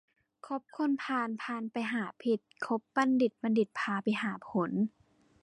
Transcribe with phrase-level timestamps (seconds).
[0.45, 4.71] คบคนพาลพาลพาไปหาผิด คบบัณฑิตบัณฑิตพาไปหาผล